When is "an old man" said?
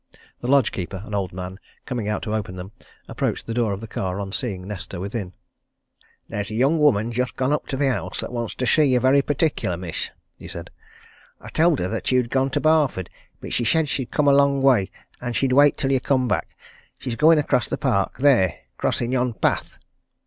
1.05-1.59